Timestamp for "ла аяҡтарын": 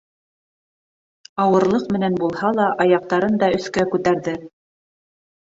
2.61-3.39